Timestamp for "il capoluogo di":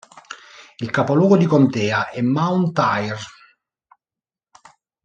0.79-1.45